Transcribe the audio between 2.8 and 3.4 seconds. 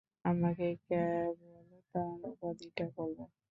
বলবেন?